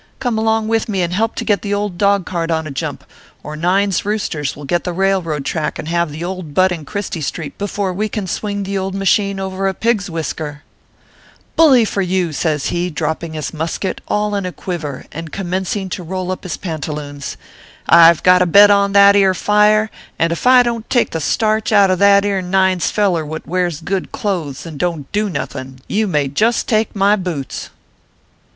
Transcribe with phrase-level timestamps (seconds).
[0.17, 3.03] Come along .with me and help to get the old dog cart on a jump,
[3.43, 6.71] or Nine s roosters will get the rail road track and have the old butt
[6.71, 7.75] in Christie street 46 ORPHEUS C.
[7.75, 7.93] KERB PAPERS.
[7.93, 10.63] before we can swing the old inasheen over a pig s whisker/"
[11.55, 16.01] Bully for you!" says he, dropping his musket, all in a quiver, and commencing to
[16.01, 17.37] roll up his panta loons."
[17.87, 21.11] I ve got a bet on that ere fire; and ef I don t take
[21.11, 25.03] the starch out of that ere Nine s feller what wears good clothes and don
[25.03, 27.69] t do nothing you may just take my boots."